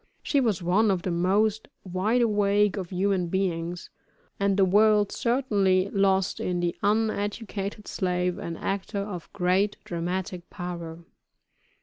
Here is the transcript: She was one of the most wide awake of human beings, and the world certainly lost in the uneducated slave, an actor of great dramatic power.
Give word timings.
She 0.23 0.39
was 0.39 0.63
one 0.63 0.89
of 0.89 1.03
the 1.03 1.11
most 1.11 1.67
wide 1.83 2.23
awake 2.23 2.75
of 2.75 2.89
human 2.89 3.27
beings, 3.27 3.91
and 4.39 4.57
the 4.57 4.65
world 4.65 5.11
certainly 5.11 5.91
lost 5.91 6.39
in 6.39 6.59
the 6.59 6.75
uneducated 6.81 7.87
slave, 7.87 8.39
an 8.39 8.57
actor 8.57 8.97
of 9.01 9.31
great 9.31 9.77
dramatic 9.85 10.49
power. 10.49 11.03